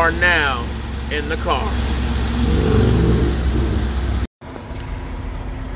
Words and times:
are 0.00 0.12
now 0.12 0.66
in 1.12 1.28
the 1.28 1.36
car. 1.36 1.70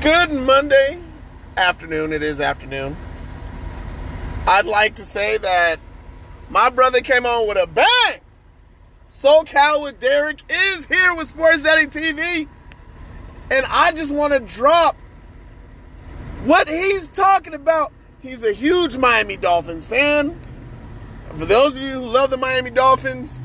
Good 0.01 0.33
Monday 0.33 0.99
afternoon. 1.59 2.11
It 2.11 2.23
is 2.23 2.41
afternoon. 2.41 2.97
I'd 4.47 4.65
like 4.65 4.95
to 4.95 5.03
say 5.03 5.37
that 5.37 5.77
my 6.49 6.71
brother 6.71 7.03
came 7.03 7.27
on 7.27 7.47
with 7.47 7.59
a 7.59 7.67
bang. 7.67 8.21
SoCal 9.11 9.83
with 9.83 10.01
Derek 10.01 10.41
is 10.49 10.87
here 10.87 11.15
with 11.15 11.29
Sports 11.29 11.65
Daddy 11.65 11.87
TV. 11.87 12.49
And 13.53 13.67
I 13.69 13.93
just 13.93 14.15
want 14.15 14.33
to 14.33 14.41
drop 14.41 14.97
what 16.45 16.67
he's 16.67 17.09
talking 17.09 17.53
about. 17.53 17.93
He's 18.23 18.43
a 18.43 18.55
huge 18.55 18.97
Miami 18.97 19.37
Dolphins 19.37 19.87
fan. 19.87 20.35
For 21.35 21.45
those 21.45 21.77
of 21.77 21.83
you 21.83 21.91
who 21.91 22.07
love 22.07 22.31
the 22.31 22.39
Miami 22.39 22.71
Dolphins, 22.71 23.43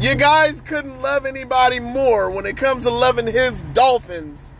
you 0.00 0.14
guys 0.16 0.60
couldn't 0.60 1.00
love 1.00 1.24
anybody 1.24 1.80
more 1.80 2.30
when 2.30 2.46
it 2.46 2.56
comes 2.56 2.84
to 2.84 2.90
loving 2.90 3.26
his 3.26 3.62
Dolphins. 3.72 4.52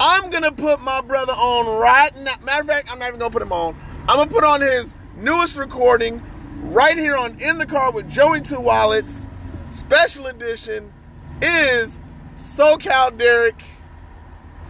I'm 0.00 0.30
gonna 0.30 0.52
put 0.52 0.80
my 0.80 1.00
brother 1.00 1.32
on 1.32 1.80
right 1.80 2.14
now. 2.16 2.34
Matter 2.44 2.62
of 2.62 2.66
fact, 2.66 2.92
I'm 2.92 2.98
not 2.98 3.08
even 3.08 3.20
gonna 3.20 3.30
put 3.30 3.42
him 3.42 3.52
on. 3.52 3.76
I'm 4.08 4.16
gonna 4.16 4.30
put 4.30 4.44
on 4.44 4.60
his 4.60 4.96
newest 5.16 5.56
recording 5.56 6.22
right 6.62 6.96
here 6.96 7.16
on 7.16 7.40
In 7.40 7.58
the 7.58 7.66
Car 7.66 7.92
with 7.92 8.10
Joey 8.10 8.40
Two 8.40 8.60
Wallets. 8.60 9.26
Special 9.70 10.26
edition 10.26 10.92
is 11.40 12.00
SoCal 12.34 13.16
Derek, 13.16 13.62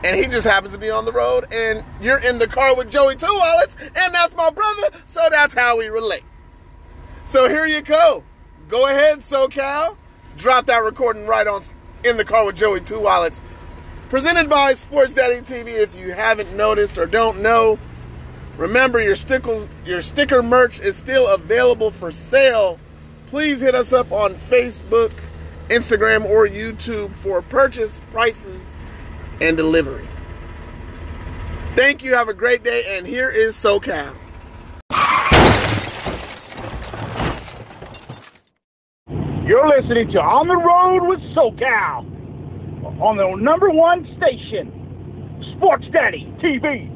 and 0.05 0.17
he 0.17 0.25
just 0.25 0.47
happens 0.47 0.73
to 0.75 0.79
be 0.79 0.91
on 0.91 1.05
the 1.05 1.13
road. 1.13 1.53
And 1.53 1.83
you're 2.01 2.21
in 2.27 2.39
the 2.39 2.47
car 2.47 2.77
with 2.77 2.91
Joey 2.91 3.17
Two 3.17 3.27
Wallets, 3.27 3.77
and 3.81 4.15
that's 4.15 4.37
my 4.37 4.51
brother, 4.51 4.97
so 5.07 5.21
that's 5.31 5.55
how 5.55 5.79
we 5.79 5.87
relate. 5.87 6.25
So 7.25 7.49
here 7.49 7.67
you 7.67 7.83
go. 7.83 8.23
Go 8.73 8.87
ahead, 8.87 9.19
SoCal. 9.19 9.99
Drop 10.39 10.65
that 10.65 10.79
recording 10.79 11.27
right 11.27 11.47
on 11.47 11.61
In 12.07 12.17
the 12.17 12.25
Car 12.25 12.47
with 12.47 12.57
Joey 12.57 12.81
Two 12.81 13.01
Wallets. 13.01 13.43
Presented 14.09 14.49
by 14.49 14.73
Sports 14.73 15.15
Daddy 15.15 15.41
TV. 15.41 15.79
If 15.79 16.01
you 16.01 16.13
haven't 16.13 16.57
noticed 16.57 16.97
or 16.97 17.05
don't 17.05 17.43
know, 17.43 17.79
remember 18.57 18.99
your 18.99 19.15
stickers, 19.15 19.69
your 19.85 20.01
sticker 20.01 20.43
merch 20.43 20.81
is 20.81 20.97
still 20.97 21.29
available 21.29 21.91
for 21.91 22.11
sale. 22.11 22.79
Please 23.27 23.61
hit 23.61 23.75
us 23.75 23.93
up 23.93 24.11
on 24.11 24.33
Facebook, 24.33 25.13
Instagram, 25.69 26.25
or 26.25 26.47
YouTube 26.47 27.11
for 27.15 27.43
purchase 27.43 28.01
prices 28.11 28.79
and 29.43 29.55
delivery. 29.55 30.09
Thank 31.75 32.03
you. 32.03 32.15
Have 32.15 32.31
a 32.31 32.35
great 32.35 32.65
day. 32.65 32.97
And 32.97 33.07
here 33.07 33.29
is 33.29 33.55
SoCal. 33.55 34.17
You're 39.45 39.67
listening 39.67 40.07
to 40.13 40.21
On 40.21 40.47
the 40.47 40.55
Road 40.55 41.09
with 41.09 41.19
SoCal 41.35 42.07
on 43.03 43.17
the 43.17 43.35
number 43.43 43.71
one 43.71 44.07
station, 44.17 44.71
Sports 45.57 45.85
Daddy 45.93 46.33
TV. 46.39 46.87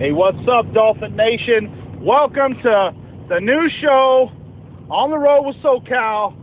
Hey, 0.00 0.10
what's 0.10 0.42
up, 0.50 0.66
Dolphin 0.74 1.14
Nation? 1.14 2.02
Welcome 2.02 2.54
to 2.64 2.90
the 3.28 3.38
new 3.38 3.70
show, 3.80 4.28
On 4.90 5.10
the 5.10 5.18
Road 5.18 5.42
with 5.42 5.54
SoCal, 5.62 6.34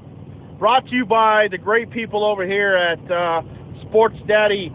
brought 0.57 0.87
to 0.87 0.95
you 0.95 1.05
by 1.05 1.49
the 1.51 1.57
great 1.57 1.91
people 1.91 2.23
over 2.23 2.47
here 2.47 2.77
at 2.77 3.11
uh, 3.11 3.41
Sports 3.89 4.15
Daddy 4.25 4.71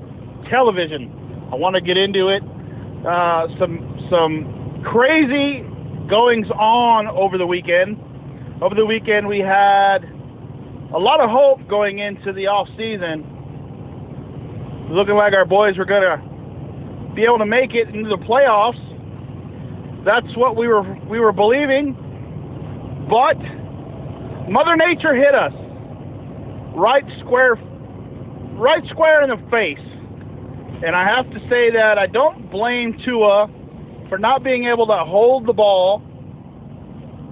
Television. 0.51 1.49
I 1.51 1.55
want 1.55 1.75
to 1.75 1.81
get 1.81 1.97
into 1.97 2.29
it. 2.29 2.43
Uh, 3.07 3.49
some 3.59 3.81
some 4.11 4.85
crazy 4.85 5.65
goings 6.07 6.51
on 6.51 7.07
over 7.07 7.39
the 7.39 7.47
weekend. 7.47 7.97
Over 8.63 8.77
the 8.77 8.87
weekend, 8.87 9.27
we 9.27 9.41
had 9.41 10.05
a 10.95 10.99
lot 10.99 11.19
of 11.19 11.29
hope 11.29 11.67
going 11.67 11.99
into 11.99 12.33
the 12.33 12.47
off 12.47 12.69
season. 12.79 13.27
Looking 14.89 15.17
like 15.17 15.33
our 15.33 15.45
boys 15.45 15.77
were 15.77 15.85
gonna 15.85 16.23
be 17.13 17.25
able 17.25 17.39
to 17.39 17.47
make 17.47 17.75
it 17.75 17.89
into 17.89 18.09
the 18.09 18.23
playoffs. 18.23 18.79
That's 20.05 20.37
what 20.37 20.55
we 20.55 20.69
were 20.69 20.83
we 21.11 21.19
were 21.19 21.33
believing. 21.33 21.97
But 23.11 23.35
Mother 24.49 24.77
Nature 24.77 25.17
hit 25.17 25.35
us 25.35 25.53
right 26.77 27.03
square 27.19 27.57
right 28.55 28.85
square 28.91 29.25
in 29.25 29.31
the 29.31 29.43
face. 29.51 29.85
And 30.87 30.95
I 30.95 31.05
have 31.05 31.29
to 31.33 31.41
say 31.51 31.73
that 31.73 31.99
I 31.99 32.07
don't 32.07 32.49
blame 32.49 32.97
Tua 33.05 33.51
for 34.09 34.19
not 34.19 34.45
being 34.45 34.67
able 34.67 34.87
to 34.87 34.99
hold 34.99 35.47
the 35.47 35.53
ball 35.53 36.01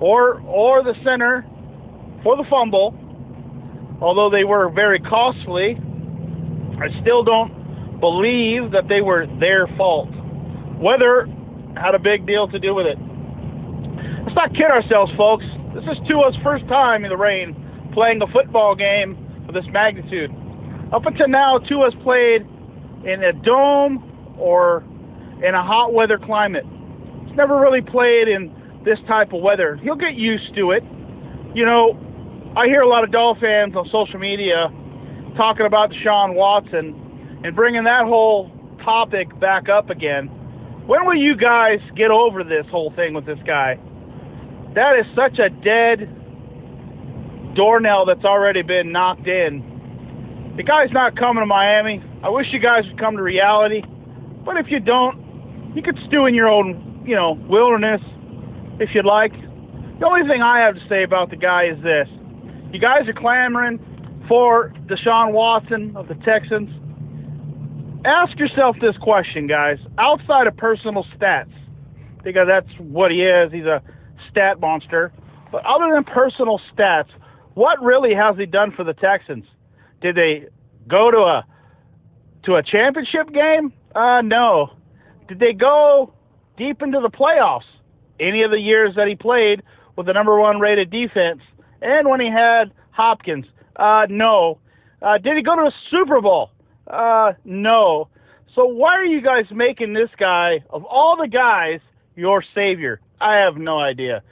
or 0.01 0.41
or 0.41 0.83
the 0.83 0.95
center 1.05 1.45
for 2.23 2.37
the 2.37 2.45
fumble 2.51 2.95
although 4.01 4.31
they 4.31 4.45
were 4.45 4.71
very 4.71 4.99
costly, 4.99 5.77
I 6.81 6.89
still 7.03 7.23
don't 7.23 8.01
believe 8.01 8.73
that 8.73 8.89
they 8.89 9.03
were 9.03 9.27
their 9.39 9.67
fault. 9.77 10.09
Weather 10.81 11.29
had 11.77 11.95
a 11.95 11.99
big 11.99 12.27
deal 12.27 12.49
to 12.49 12.59
do 12.59 12.75
with 12.75 12.87
it. 12.87 12.99
Let's 14.25 14.37
not 14.37 14.55
kid 14.55 14.71
ourselves, 14.71 15.13
folks. 15.17 15.45
This 15.75 15.85
is 15.85 15.99
Tua's 16.09 16.35
first 16.43 16.67
time 16.69 17.05
in 17.05 17.11
the 17.11 17.17
rain 17.17 17.55
playing 17.93 18.23
a 18.23 18.27
football 18.29 18.75
game 18.75 19.45
of 19.49 19.55
this 19.55 19.65
magnitude. 19.71 20.31
Up 20.93 21.05
until 21.07 21.29
now, 21.29 21.59
Tua's 21.59 21.95
played 22.03 22.43
in 23.05 23.23
a 23.23 23.33
dome 23.33 24.35
or 24.39 24.85
in 25.45 25.55
a 25.55 25.63
hot 25.63 25.93
weather 25.93 26.19
climate. 26.19 26.65
He's 27.27 27.37
never 27.37 27.61
really 27.61 27.83
played 27.83 28.29
in 28.29 28.55
this 28.85 28.99
type 29.07 29.33
of 29.33 29.43
weather. 29.43 29.77
He'll 29.83 29.97
get 29.97 30.15
used 30.15 30.55
to 30.57 30.73
it. 30.73 30.83
You 31.55 31.67
know, 31.67 31.99
I 32.57 32.67
hear 32.67 32.81
a 32.81 32.89
lot 32.89 33.05
of 33.05 33.13
Doll 33.13 33.37
fans 33.41 33.75
on 33.77 33.89
social 33.91 34.19
media 34.19 34.69
talking 35.37 35.67
about 35.67 35.91
Deshaun 35.91 36.35
Watson 36.35 37.41
and 37.45 37.55
bringing 37.55 37.85
that 37.85 38.05
whole 38.05 38.51
topic 38.85 39.39
back 39.39 39.69
up 39.69 39.91
again. 39.91 40.27
When 40.87 41.07
will 41.07 41.17
you 41.17 41.37
guys 41.37 41.79
get 41.97 42.11
over 42.11 42.43
this 42.43 42.67
whole 42.71 42.93
thing 42.97 43.15
with 43.15 43.27
this 43.27 43.39
guy? 43.47 43.79
That 44.75 44.99
is 44.99 45.07
such 45.15 45.39
a 45.39 45.51
dead 45.51 46.09
doornail 47.55 48.07
that's 48.07 48.25
already 48.25 48.63
been 48.63 48.93
knocked 48.93 49.27
in. 49.27 50.55
The 50.57 50.63
guy's 50.63 50.91
not 50.93 51.17
coming 51.17 51.43
to 51.43 51.47
Miami. 51.47 52.03
I 52.23 52.29
wish 52.29 52.47
you 52.53 52.59
guys 52.59 52.85
would 52.87 52.99
come 52.99 53.17
to 53.17 53.23
reality. 53.23 53.83
But 54.45 54.57
if 54.57 54.67
you 54.69 54.81
don't, 54.81 55.73
you 55.75 55.83
could 55.83 55.99
stew 56.07 56.27
in 56.27 56.35
your 56.35 56.49
own, 56.49 57.03
you 57.07 57.15
know, 57.15 57.33
wilderness 57.49 58.01
if 58.81 58.95
you'd 58.95 59.05
like. 59.05 59.33
The 60.01 60.07
only 60.07 60.27
thing 60.27 60.43
I 60.43 60.61
have 60.61 60.75
to 60.75 60.89
say 60.89 61.05
about 61.05 61.31
the 61.31 61.37
guy 61.37 61.67
is 61.67 61.81
this. 61.83 62.09
You 62.73 62.81
guys 62.81 63.07
are 63.07 63.13
clamoring 63.13 63.79
for 64.27 64.73
Deshaun 64.87 65.33
Watson 65.33 65.95
of 65.95 66.09
the 66.09 66.15
Texans. 66.15 66.71
Ask 68.07 68.39
yourself 68.39 68.77
this 68.81 68.97
question, 68.97 69.47
guys. 69.47 69.79
Outside 69.99 70.47
of 70.47 70.57
personal 70.57 71.05
stats, 71.17 71.53
because 72.25 72.47
that's 72.49 72.69
what 72.79 73.11
he 73.11 73.23
is, 73.23 73.53
he's 73.53 73.67
a 73.67 73.83
stat 74.31 74.59
monster. 74.61 75.13
But 75.53 75.65
other 75.67 75.93
than 75.93 76.05
personal 76.05 76.59
stats, 76.73 77.11
what 77.55 77.83
really 77.83 78.15
has 78.15 78.37
he 78.39 78.47
done 78.47 78.73
for 78.75 78.85
the 78.85 78.95
Texans? 78.95 79.45
Did 80.01 80.17
they 80.17 80.47
go 80.89 81.11
to 81.11 81.19
a 81.19 81.45
to 82.45 82.55
a 82.55 82.63
championship 82.63 83.33
game? 83.35 83.73
Uh, 83.95 84.23
no. 84.23 84.71
Did 85.29 85.41
they 85.41 85.53
go 85.53 86.15
deep 86.57 86.81
into 86.81 87.01
the 87.01 87.11
playoffs? 87.11 87.69
Any 88.21 88.43
of 88.43 88.51
the 88.51 88.61
years 88.61 88.95
that 88.97 89.09
he 89.09 89.17
played 89.17 89.63
with 89.97 90.07
the 90.07 90.13
number 90.13 90.39
one 90.39 90.61
rated 90.61 90.91
defense? 90.91 91.41
and 91.83 92.09
when 92.09 92.21
he 92.21 92.31
had 92.31 92.73
Hopkins. 92.91 93.47
Uh, 93.77 94.07
no. 94.09 94.59
Uh, 95.03 95.19
did 95.19 95.37
he 95.37 95.43
go 95.43 95.57
to 95.57 95.63
a 95.63 95.73
Super 95.91 96.21
Bowl? 96.21 96.51
Uh, 96.87 97.33
no. 97.45 98.09
So 98.55 98.65
why 98.65 98.95
are 98.95 99.05
you 99.05 99.21
guys 99.21 99.47
making 99.51 99.93
this 99.93 100.11
guy, 100.19 100.63
of 100.71 100.85
all 100.85 101.17
the 101.17 101.29
guys, 101.29 101.81
your 102.17 102.45
savior? 102.55 103.01
I 103.21 103.37
have 103.37 103.57
no 103.57 103.79
idea. 103.79 104.23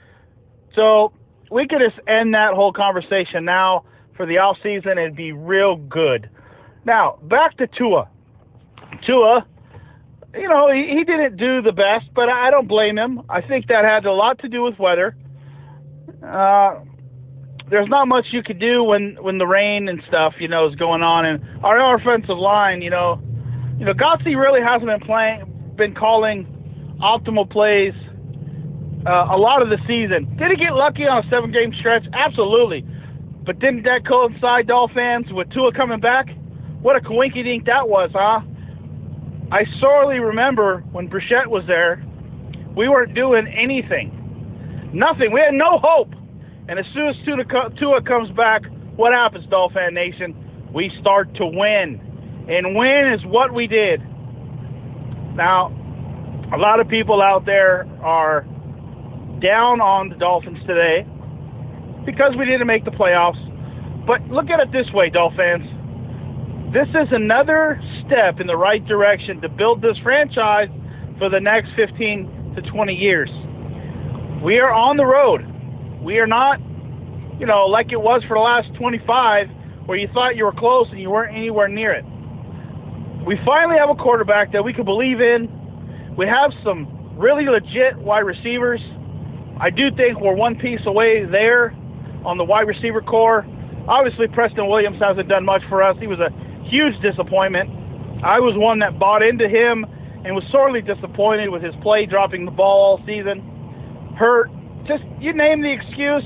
So 0.75 1.13
we 1.49 1.67
could 1.67 1.79
just 1.79 1.99
end 2.07 2.33
that 2.33 2.53
whole 2.53 2.73
conversation 2.73 3.45
now 3.45 3.85
for 4.15 4.25
the 4.25 4.37
off 4.37 4.57
season 4.61 4.97
and 4.97 5.15
be 5.15 5.31
real 5.31 5.77
good. 5.77 6.29
Now 6.85 7.17
back 7.23 7.57
to 7.57 7.67
Tua. 7.67 8.09
Tua, 9.05 9.45
you 10.33 10.47
know, 10.47 10.71
he, 10.71 10.87
he 10.89 11.03
didn't 11.03 11.37
do 11.37 11.61
the 11.61 11.71
best, 11.71 12.05
but 12.13 12.29
I 12.29 12.51
don't 12.51 12.67
blame 12.67 12.97
him. 12.97 13.21
I 13.29 13.41
think 13.41 13.67
that 13.67 13.83
had 13.83 14.05
a 14.05 14.13
lot 14.13 14.39
to 14.39 14.49
do 14.49 14.63
with 14.63 14.77
weather. 14.77 15.15
Uh, 16.23 16.81
there's 17.69 17.87
not 17.87 18.07
much 18.07 18.27
you 18.31 18.43
could 18.43 18.59
do 18.59 18.83
when 18.83 19.15
when 19.21 19.37
the 19.37 19.45
rain 19.45 19.87
and 19.87 20.01
stuff 20.07 20.33
you 20.39 20.47
know 20.47 20.67
is 20.67 20.75
going 20.75 21.01
on. 21.01 21.25
And 21.25 21.43
our 21.63 21.95
offensive 21.95 22.37
line 22.37 22.81
you 22.81 22.89
know 22.89 23.21
you 23.77 23.85
know 23.85 23.93
Godsey 23.93 24.35
really 24.35 24.61
hasn't 24.61 24.87
been 24.87 24.99
playing 25.01 25.73
been 25.75 25.93
calling 25.93 26.45
optimal 27.01 27.49
plays 27.49 27.93
uh, 29.05 29.27
a 29.31 29.37
lot 29.37 29.61
of 29.61 29.69
the 29.69 29.77
season. 29.87 30.35
Did 30.37 30.51
he 30.51 30.57
get 30.57 30.73
lucky 30.73 31.07
on 31.07 31.25
a 31.25 31.29
seven 31.29 31.51
game 31.51 31.73
stretch? 31.79 32.05
Absolutely. 32.13 32.85
But 33.45 33.59
didn't 33.59 33.83
that 33.83 34.05
coincide 34.05 34.67
Doll 34.67 34.89
fans 34.93 35.31
with 35.31 35.49
Tua 35.51 35.71
coming 35.71 35.99
back? 35.99 36.27
What 36.81 36.95
a 36.95 36.99
coinky 36.99 37.43
dink 37.43 37.65
that 37.65 37.87
was 37.87 38.09
huh 38.13 38.41
I 39.51 39.65
sorely 39.79 40.19
remember 40.19 40.83
when 40.91 41.09
Brissett 41.09 41.47
was 41.47 41.63
there 41.67 42.03
we 42.75 42.87
weren't 42.87 43.15
doing 43.15 43.47
anything 43.47 44.89
nothing 44.93 45.31
we 45.31 45.41
had 45.41 45.53
no 45.53 45.79
hope 45.81 46.09
And 46.69 46.77
as 46.77 46.85
soon 46.93 47.09
as 47.09 47.15
Tua, 47.25 47.71
Tua 47.79 48.01
comes 48.03 48.29
back, 48.37 48.61
what 48.95 49.11
happens, 49.11 49.45
Dolphin 49.49 49.95
Nation? 49.95 50.35
We 50.71 50.91
start 51.01 51.33
to 51.35 51.45
win. 51.47 51.99
And 52.47 52.75
win 52.75 53.11
is 53.11 53.25
what 53.25 53.51
we 53.53 53.65
did. 53.65 54.01
Now, 55.35 55.73
a 56.53 56.57
lot 56.57 56.79
of 56.79 56.87
people 56.87 57.23
out 57.23 57.43
there 57.45 57.87
are 58.03 58.41
down 59.41 59.81
on 59.81 60.09
the 60.09 60.15
Dolphins 60.15 60.59
today 60.67 61.07
because 62.05 62.35
we 62.37 62.45
didn't 62.45 62.67
make 62.67 62.85
the 62.85 62.91
playoffs. 62.91 63.39
But 64.05 64.21
look 64.29 64.51
at 64.51 64.59
it 64.59 64.71
this 64.71 64.91
way, 64.93 65.09
Dolphins. 65.09 65.65
This 66.71 66.87
is 66.89 67.07
another 67.11 67.81
step 68.05 68.39
in 68.39 68.45
the 68.45 68.55
right 68.55 68.85
direction 68.85 69.41
to 69.41 69.49
build 69.49 69.81
this 69.81 69.97
franchise 70.03 70.69
for 71.17 71.27
the 71.27 71.39
next 71.39 71.69
15 71.75 72.53
to 72.55 72.61
20 72.61 72.93
years. 72.93 73.29
We 74.43 74.59
are 74.59 74.71
on 74.71 74.95
the 74.95 75.05
road. 75.05 75.41
We 75.99 76.19
are 76.19 76.27
not, 76.27 76.59
you 77.39 77.47
know, 77.47 77.65
like 77.65 77.91
it 77.91 77.99
was 77.99 78.21
for 78.27 78.37
the 78.37 78.41
last 78.41 78.67
25, 78.77 79.47
where 79.87 79.97
you 79.97 80.07
thought 80.13 80.35
you 80.35 80.45
were 80.45 80.53
close 80.53 80.85
and 80.91 80.99
you 80.99 81.09
weren't 81.09 81.35
anywhere 81.35 81.67
near 81.67 81.91
it. 81.91 82.05
We 83.25 83.39
finally 83.43 83.79
have 83.79 83.89
a 83.89 83.95
quarterback 83.95 84.51
that 84.53 84.63
we 84.63 84.71
can 84.71 84.85
believe 84.85 85.21
in. 85.21 85.49
We 86.15 86.27
have 86.27 86.51
some 86.63 87.17
really 87.17 87.47
legit 87.47 87.97
wide 87.97 88.29
receivers. 88.29 88.79
I 89.59 89.71
do 89.71 89.89
think 89.97 90.21
we're 90.21 90.35
one 90.35 90.53
piece 90.55 90.81
away 90.85 91.25
there 91.25 91.75
on 92.23 92.37
the 92.37 92.43
wide 92.43 92.67
receiver 92.67 93.01
corps. 93.01 93.43
Obviously, 93.87 94.27
Preston 94.27 94.67
Williams 94.67 94.99
hasn't 95.01 95.29
done 95.29 95.43
much 95.43 95.63
for 95.67 95.81
us. 95.81 95.97
He 95.99 96.05
was 96.05 96.19
a 96.19 96.29
huge 96.69 96.99
disappointment. 97.01 97.69
I 98.23 98.39
was 98.39 98.55
one 98.55 98.79
that 98.79 98.99
bought 98.99 99.23
into 99.23 99.47
him 99.47 99.85
and 100.25 100.35
was 100.35 100.43
sorely 100.51 100.81
disappointed 100.81 101.49
with 101.49 101.63
his 101.63 101.73
play, 101.81 102.05
dropping 102.05 102.45
the 102.45 102.51
ball 102.51 102.99
all 102.99 103.05
season. 103.05 103.41
Hurt. 104.17 104.51
Just, 104.87 105.03
you 105.19 105.33
name 105.33 105.61
the 105.61 105.71
excuse, 105.71 106.23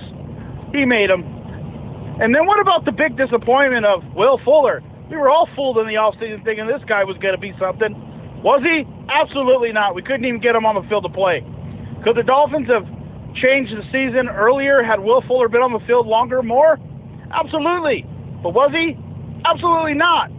he 0.71 0.85
made 0.85 1.09
them. 1.09 1.23
And 2.21 2.33
then 2.33 2.45
what 2.45 2.59
about 2.59 2.85
the 2.85 2.91
big 2.91 3.17
disappointment 3.17 3.85
of 3.85 4.03
Will 4.15 4.39
Fuller? 4.45 4.81
We 5.09 5.17
were 5.17 5.29
all 5.29 5.49
fooled 5.55 5.77
in 5.79 5.87
the 5.87 5.95
offseason 5.95 6.43
thinking 6.43 6.67
this 6.67 6.81
guy 6.87 7.03
was 7.03 7.17
going 7.17 7.35
to 7.35 7.41
be 7.41 7.53
something. 7.59 7.93
Was 8.41 8.61
he? 8.63 8.85
Absolutely 9.09 9.71
not. 9.71 9.95
We 9.95 10.01
couldn't 10.01 10.25
even 10.25 10.39
get 10.39 10.55
him 10.55 10.65
on 10.65 10.75
the 10.75 10.87
field 10.87 11.03
to 11.03 11.09
play. 11.09 11.45
Could 12.03 12.15
the 12.15 12.23
Dolphins 12.23 12.67
have 12.69 12.85
changed 13.35 13.73
the 13.73 13.83
season 13.91 14.29
earlier 14.29 14.83
had 14.83 14.99
Will 14.99 15.21
Fuller 15.27 15.49
been 15.49 15.61
on 15.61 15.73
the 15.73 15.83
field 15.85 16.07
longer, 16.07 16.41
more? 16.41 16.77
Absolutely. 17.31 18.05
But 18.41 18.53
was 18.53 18.71
he? 18.71 18.97
Absolutely 19.45 19.93
not. 19.93 20.29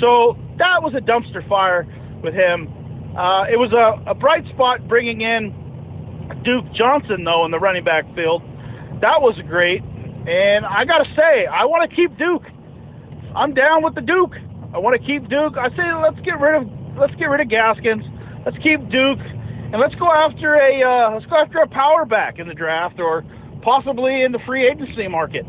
So 0.00 0.36
that 0.58 0.82
was 0.82 0.94
a 0.94 1.00
dumpster 1.00 1.46
fire 1.48 1.86
with 2.22 2.34
him. 2.34 2.68
Uh, 3.16 3.44
it 3.44 3.58
was 3.58 3.72
a, 3.72 4.10
a 4.10 4.14
bright 4.14 4.46
spot 4.48 4.86
bringing 4.88 5.20
in 5.20 5.52
Duke 6.44 6.64
Johnson, 6.72 7.24
though, 7.24 7.44
in 7.44 7.50
the 7.50 7.58
running 7.58 7.84
back 7.84 8.04
field. 8.14 8.42
That 9.00 9.20
was 9.20 9.38
great. 9.46 9.82
And 10.26 10.64
I 10.64 10.84
got 10.84 10.98
to 10.98 11.14
say, 11.14 11.46
I 11.46 11.64
want 11.64 11.88
to 11.88 11.94
keep 11.94 12.16
Duke. 12.16 12.44
I'm 13.34 13.54
down 13.54 13.82
with 13.82 13.94
the 13.94 14.00
Duke. 14.00 14.34
I 14.74 14.78
want 14.78 15.00
to 15.00 15.06
keep 15.06 15.28
Duke. 15.28 15.56
I 15.58 15.68
say 15.76 15.92
let's 15.92 16.20
get 16.20 16.40
rid 16.40 16.62
of 16.62 16.68
let's 16.96 17.14
get 17.16 17.26
rid 17.26 17.40
of 17.40 17.48
Gaskins. 17.48 18.04
Let's 18.44 18.56
keep 18.58 18.80
Duke, 18.88 19.20
and 19.20 19.80
let's 19.80 19.94
go 19.96 20.10
after 20.10 20.54
a 20.54 20.82
uh, 20.82 21.10
let's 21.12 21.26
go 21.26 21.36
after 21.36 21.58
a 21.58 21.68
power 21.68 22.04
back 22.04 22.38
in 22.38 22.48
the 22.48 22.54
draft 22.54 22.98
or 22.98 23.24
possibly 23.62 24.22
in 24.22 24.32
the 24.32 24.38
free 24.46 24.66
agency 24.68 25.08
market. 25.08 25.44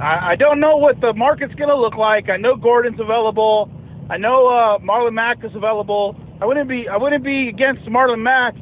I, 0.00 0.32
I 0.32 0.36
don't 0.36 0.60
know 0.60 0.76
what 0.76 1.00
the 1.00 1.12
market's 1.14 1.54
going 1.54 1.70
to 1.70 1.76
look 1.76 1.94
like. 1.94 2.28
I 2.28 2.36
know 2.36 2.54
Gordon's 2.54 3.00
available. 3.00 3.70
I 4.10 4.18
know 4.18 4.46
uh, 4.46 4.78
Marlon 4.78 5.14
Mack 5.14 5.44
is 5.44 5.54
available. 5.54 6.16
I 6.40 6.44
wouldn't 6.44 6.68
be 6.68 6.86
I 6.88 6.96
wouldn't 6.96 7.24
be 7.24 7.48
against 7.48 7.86
Marlon 7.86 8.22
Mack 8.22 8.54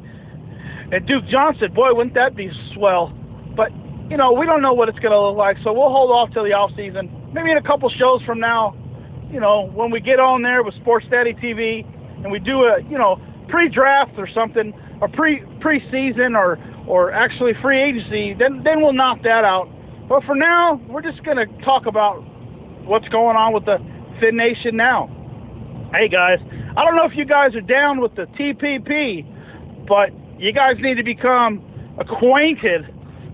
and 0.91 1.05
Duke 1.05 1.27
Johnson. 1.29 1.73
Boy, 1.73 1.93
wouldn't 1.93 2.15
that 2.15 2.35
be 2.35 2.49
swell? 2.73 3.13
But 3.55 3.71
you 4.09 4.17
know, 4.17 4.31
we 4.31 4.45
don't 4.45 4.61
know 4.61 4.73
what 4.73 4.87
it's 4.87 4.99
going 4.99 5.11
to 5.11 5.19
look 5.19 5.35
like, 5.35 5.57
so 5.63 5.73
we'll 5.73 5.89
hold 5.89 6.11
off 6.11 6.31
till 6.33 6.43
the 6.43 6.53
off 6.53 6.71
season. 6.77 7.11
Maybe 7.33 7.51
in 7.51 7.57
a 7.57 7.63
couple 7.63 7.89
shows 7.89 8.21
from 8.23 8.39
now, 8.39 8.75
you 9.31 9.39
know, 9.39 9.67
when 9.73 9.91
we 9.91 9.99
get 9.99 10.19
on 10.19 10.41
there 10.41 10.63
with 10.63 10.73
Sports 10.75 11.05
Daddy 11.09 11.33
TV 11.33 11.85
and 12.23 12.31
we 12.31 12.39
do 12.39 12.63
a 12.63 12.81
you 12.89 12.97
know 12.97 13.19
pre-draft 13.49 14.13
or 14.17 14.27
something, 14.33 14.73
or 15.01 15.09
pre 15.09 15.43
pre-season 15.59 16.35
or 16.35 16.57
or 16.87 17.11
actually 17.11 17.53
free 17.61 17.81
agency, 17.81 18.33
then 18.33 18.63
then 18.63 18.81
we'll 18.81 18.93
knock 18.93 19.21
that 19.23 19.43
out. 19.43 19.67
But 20.07 20.23
for 20.23 20.35
now, 20.35 20.79
we're 20.87 21.01
just 21.01 21.23
going 21.23 21.37
to 21.37 21.47
talk 21.63 21.87
about 21.87 22.21
what's 22.85 23.07
going 23.09 23.35
on 23.35 23.53
with 23.53 23.65
the 23.65 23.77
Fin 24.19 24.37
Nation 24.37 24.77
now. 24.77 25.09
Hey 25.91 26.07
guys, 26.07 26.37
I 26.77 26.85
don't 26.85 26.95
know 26.95 27.05
if 27.05 27.15
you 27.15 27.25
guys 27.25 27.55
are 27.55 27.61
down 27.61 27.99
with 27.99 28.15
the 28.15 28.25
TPP, 28.37 29.25
but 29.87 30.09
you 30.39 30.51
guys 30.51 30.75
need 30.79 30.95
to 30.95 31.03
become 31.03 31.63
acquainted 31.99 32.85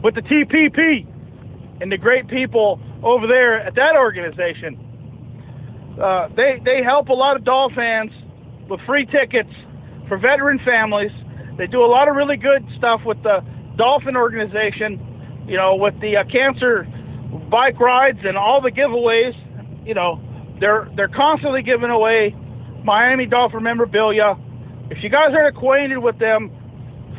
with 0.03 0.15
the 0.15 0.21
TPP 0.21 1.07
and 1.81 1.91
the 1.91 1.97
great 1.97 2.27
people 2.27 2.79
over 3.03 3.27
there 3.27 3.59
at 3.61 3.75
that 3.75 3.95
organization. 3.97 4.77
Uh, 6.01 6.29
they 6.37 6.61
they 6.63 6.83
help 6.83 7.09
a 7.09 7.13
lot 7.13 7.35
of 7.35 7.43
Doll 7.43 7.71
fans 7.75 8.11
with 8.69 8.79
free 8.85 9.05
tickets 9.05 9.51
for 10.07 10.17
veteran 10.17 10.59
families. 10.63 11.11
They 11.57 11.67
do 11.67 11.83
a 11.83 11.87
lot 11.89 12.07
of 12.07 12.15
really 12.15 12.37
good 12.37 12.65
stuff 12.77 13.01
with 13.05 13.21
the 13.23 13.43
Dolphin 13.75 14.15
organization 14.15 15.10
you 15.47 15.57
know, 15.57 15.75
with 15.75 15.99
the 16.01 16.17
uh, 16.17 16.23
cancer 16.25 16.87
bike 17.49 17.79
rides 17.79 18.19
and 18.23 18.37
all 18.37 18.61
the 18.61 18.71
giveaways, 18.71 19.33
you 19.85 19.93
know, 19.93 20.21
they're 20.59 20.89
they're 20.95 21.09
constantly 21.09 21.61
giving 21.61 21.89
away 21.89 22.35
Miami 22.83 23.25
Dolphin 23.25 23.63
memorabilia. 23.63 24.35
If 24.89 25.03
you 25.03 25.09
guys 25.09 25.29
aren't 25.33 25.55
acquainted 25.55 25.97
with 25.97 26.19
them, 26.19 26.51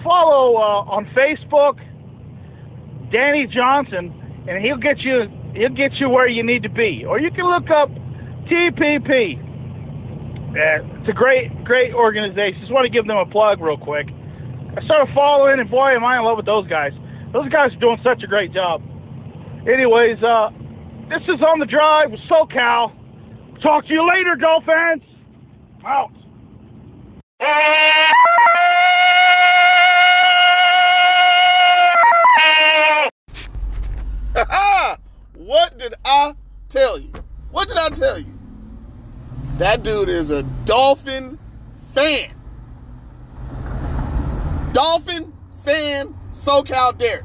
follow 0.04 0.56
uh, 0.56 0.90
on 0.90 1.06
Facebook 1.16 1.80
Danny 3.12 3.46
Johnson, 3.46 4.12
and 4.48 4.64
he'll 4.64 4.78
get 4.78 5.00
you 5.00 5.28
he'll 5.54 5.68
get 5.75 5.94
you 5.94 6.08
where 6.08 6.28
you 6.28 6.42
need 6.42 6.62
to 6.62 6.70
be. 6.70 7.04
Or 7.06 7.20
you 7.20 7.30
can 7.30 7.44
look 7.44 7.70
up 7.70 7.90
TPP. 8.48 9.38
Uh, 10.52 11.00
it's 11.00 11.08
a 11.08 11.12
great 11.12 11.64
great 11.64 11.94
organization. 11.94 12.60
Just 12.60 12.72
want 12.72 12.84
to 12.84 12.90
give 12.90 13.06
them 13.06 13.16
a 13.16 13.26
plug 13.26 13.60
real 13.60 13.76
quick. 13.76 14.08
I 14.76 14.82
started 14.84 15.12
following, 15.14 15.60
and 15.60 15.70
boy, 15.70 15.94
am 15.94 16.04
I 16.04 16.18
in 16.18 16.25
love 16.25 16.38
with 16.38 16.46
those 16.46 16.66
guys. 16.66 16.92
Those 17.32 17.49
guys 17.49 17.73
are 17.73 17.81
doing 17.81 17.99
such 18.05 18.23
a 18.23 18.26
great 18.26 18.52
job. 18.52 18.82
Anyways, 19.67 20.23
uh, 20.23 20.50
this 21.08 21.23
is 21.23 21.40
on 21.40 21.61
the 21.61 21.67
drive 21.67 22.11
with 22.11 22.20
SoCal. 22.29 22.93
Talk 23.62 23.87
to 23.87 23.93
you 23.93 24.06
later, 24.06 24.37
Dolphins. 24.37 25.02
Out. 25.84 26.12
what 35.35 35.78
did 35.78 35.95
I 36.04 36.35
tell 36.68 36.99
you? 36.99 37.12
What 37.50 37.68
did 37.68 37.78
I 37.78 37.88
tell 37.90 38.18
you? 38.18 38.33
That 39.56 39.83
dude 39.83 40.11
is 40.11 40.30
a 40.30 40.42
Dolphin 40.64 41.38
fan. 41.76 42.35
Dolphin 44.73 45.33
fan 45.64 46.14
SoCal 46.33 46.97
Derek. 46.97 47.25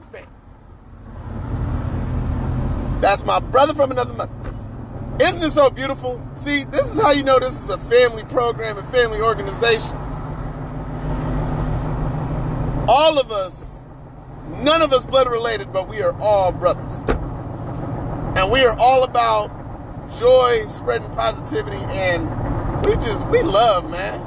Fan. 0.00 0.26
That's 3.02 3.26
my 3.26 3.40
brother 3.40 3.74
from 3.74 3.90
another 3.90 4.14
mother. 4.14 4.32
Isn't 5.20 5.42
it 5.42 5.50
so 5.50 5.68
beautiful? 5.70 6.20
See, 6.36 6.64
this 6.64 6.94
is 6.94 7.02
how 7.02 7.10
you 7.12 7.22
know 7.22 7.38
this 7.38 7.62
is 7.62 7.70
a 7.70 7.78
family 7.78 8.22
program 8.24 8.78
and 8.78 8.88
family 8.88 9.20
organization. 9.20 9.94
All 12.88 13.18
of 13.18 13.30
us, 13.30 13.86
none 14.62 14.82
of 14.82 14.92
us 14.92 15.04
blood 15.04 15.28
related, 15.28 15.72
but 15.72 15.88
we 15.88 16.00
are 16.02 16.16
all 16.20 16.52
brothers. 16.52 17.00
And 18.38 18.50
we 18.50 18.64
are 18.64 18.76
all 18.78 19.04
about 19.04 19.50
joy, 20.18 20.64
spreading 20.68 21.10
positivity, 21.10 21.76
and 21.90 22.28
we 22.84 22.94
just, 22.94 23.28
we 23.28 23.42
love, 23.42 23.90
man. 23.90 24.20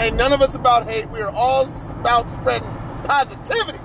Ain't 0.00 0.16
none 0.16 0.32
of 0.32 0.40
us 0.40 0.54
about 0.54 0.88
hate. 0.88 1.10
We 1.10 1.20
are 1.20 1.32
all 1.34 1.66
about 2.00 2.30
spreading 2.30 2.68
positivity. 3.04 3.78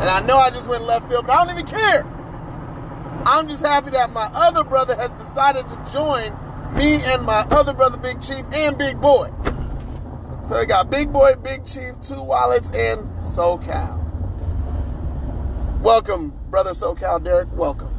And 0.00 0.10
I 0.10 0.20
know 0.26 0.36
I 0.36 0.50
just 0.50 0.68
went 0.68 0.84
left 0.84 1.08
field, 1.08 1.26
but 1.26 1.32
I 1.32 1.44
don't 1.44 1.58
even 1.58 1.66
care. 1.66 2.04
I'm 3.26 3.48
just 3.48 3.64
happy 3.64 3.90
that 3.90 4.10
my 4.10 4.28
other 4.34 4.64
brother 4.64 4.94
has 4.96 5.10
decided 5.10 5.66
to 5.68 5.92
join 5.92 6.32
me 6.74 6.98
and 7.06 7.22
my 7.22 7.44
other 7.50 7.72
brother, 7.72 7.96
Big 7.96 8.20
Chief, 8.20 8.44
and 8.52 8.76
Big 8.76 9.00
Boy. 9.00 9.30
So 10.42 10.58
we 10.58 10.66
got 10.66 10.90
Big 10.90 11.12
Boy, 11.12 11.34
Big 11.36 11.64
Chief, 11.64 11.98
Two 12.00 12.22
Wallets, 12.22 12.70
and 12.76 13.08
SoCal. 13.18 14.00
Welcome, 15.80 16.34
brother 16.50 16.72
SoCal 16.72 17.22
Derek. 17.22 17.48
Welcome. 17.52 17.93